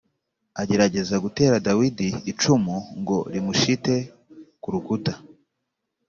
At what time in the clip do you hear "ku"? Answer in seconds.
4.61-4.67